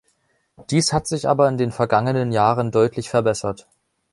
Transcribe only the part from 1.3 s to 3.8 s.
in den vergangenen Jahren deutlich verbessert.